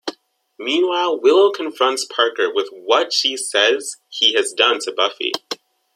[0.57, 5.31] Meanwhile, Willow confronts Parker with what she says he has done to Buffy.